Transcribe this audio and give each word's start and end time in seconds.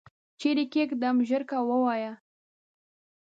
چیري 0.39 0.63
یې 0.65 0.69
کښېږدم؟ 0.71 1.15
ژر 1.27 1.41
کوه 1.49 1.65
ووایه! 1.67 2.13